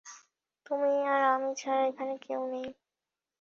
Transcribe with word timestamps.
তুমি 0.65 0.91
আর 1.07 1.21
আমি 1.31 1.49
ছাড়া 1.55 1.81
এখানে 1.87 2.13
কেউ 2.21 2.41
নেই। 2.53 2.67